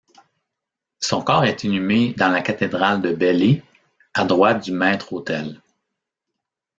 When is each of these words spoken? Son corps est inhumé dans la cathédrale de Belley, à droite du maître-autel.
Son 0.99 1.21
corps 1.21 1.45
est 1.45 1.63
inhumé 1.63 2.15
dans 2.15 2.29
la 2.29 2.41
cathédrale 2.41 3.03
de 3.03 3.11
Belley, 3.13 3.61
à 4.15 4.25
droite 4.25 4.63
du 4.63 4.71
maître-autel. 4.71 5.61